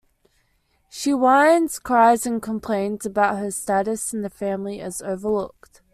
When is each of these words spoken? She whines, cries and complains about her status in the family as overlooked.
She 0.89 1.13
whines, 1.13 1.77
cries 1.77 2.25
and 2.25 2.41
complains 2.41 3.05
about 3.05 3.37
her 3.37 3.51
status 3.51 4.11
in 4.15 4.23
the 4.23 4.31
family 4.31 4.81
as 4.81 4.99
overlooked. 4.99 5.81